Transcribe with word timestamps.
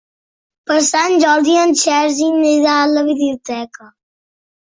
Per 0.69 0.77
Sant 0.85 1.17
Jordi 1.23 1.57
en 1.65 1.73
Sergi 1.81 2.29
anirà 2.35 2.77
a 2.85 2.89
la 2.93 3.03
biblioteca. 3.11 3.89